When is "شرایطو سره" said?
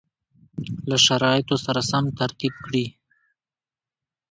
1.05-1.81